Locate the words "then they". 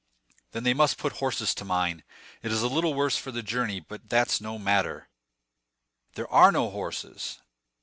0.53-0.73